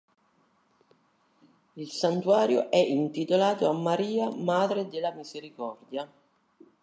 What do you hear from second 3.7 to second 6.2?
Maria "Madre della Misericordia".